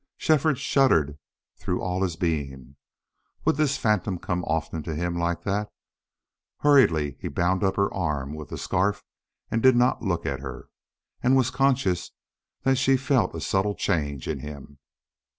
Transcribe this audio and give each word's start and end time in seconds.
Shefford 0.17 0.57
shuddered 0.57 1.19
through 1.57 1.79
all 1.83 2.01
his 2.01 2.15
being. 2.15 2.75
Would 3.45 3.57
this 3.57 3.77
phantom 3.77 4.17
come 4.17 4.43
often 4.45 4.81
to 4.81 4.95
him 4.95 5.15
like 5.15 5.43
that? 5.43 5.71
Hurriedly 6.61 7.17
he 7.21 7.27
bound 7.27 7.63
up 7.63 7.75
her 7.75 7.93
arm 7.93 8.33
with 8.33 8.49
the 8.49 8.57
scarf 8.57 9.03
and 9.51 9.61
did 9.61 9.75
not 9.75 10.01
look 10.01 10.25
at 10.25 10.39
her, 10.39 10.69
and 11.21 11.35
was 11.37 11.51
conscious 11.51 12.09
that 12.63 12.79
she 12.79 12.97
felt 12.97 13.35
a 13.35 13.39
subtle 13.41 13.75
change 13.75 14.27
in 14.27 14.39
him. 14.39 14.79